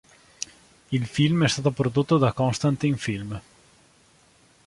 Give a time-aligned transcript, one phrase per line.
[0.89, 3.39] Il film è stato prodotto da Constantin Film.